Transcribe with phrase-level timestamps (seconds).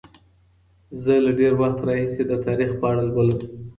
[1.03, 3.39] زه له ډیر وخت راهیسې د تاریخ په اړه لولم.